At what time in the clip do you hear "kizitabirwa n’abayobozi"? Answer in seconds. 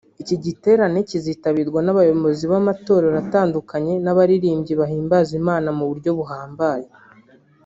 1.09-2.43